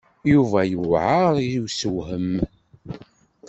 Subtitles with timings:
[0.31, 2.31] Yuba yewɛeṛ i ussewhem.